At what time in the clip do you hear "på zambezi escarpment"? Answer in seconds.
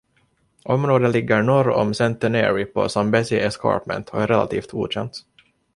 2.65-4.09